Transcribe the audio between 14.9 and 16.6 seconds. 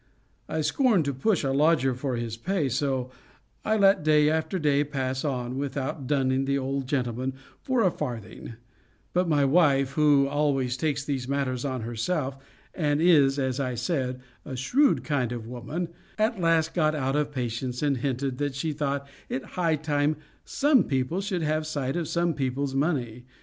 kind of a woman, at